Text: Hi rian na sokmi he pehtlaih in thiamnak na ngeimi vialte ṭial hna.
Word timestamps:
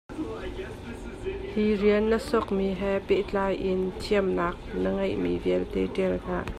Hi 1.57 1.65
rian 1.81 2.05
na 2.11 2.19
sokmi 2.29 2.67
he 2.81 2.91
pehtlaih 3.07 3.59
in 3.69 3.81
thiamnak 4.01 4.57
na 4.81 4.89
ngeimi 4.95 5.33
vialte 5.43 5.81
ṭial 5.95 6.13
hna. 6.23 6.39